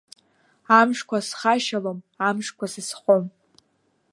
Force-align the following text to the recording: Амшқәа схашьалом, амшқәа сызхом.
Амшқәа 0.79 1.17
схашьалом, 1.27 1.99
амшқәа 2.27 2.65
сызхом. 2.73 3.25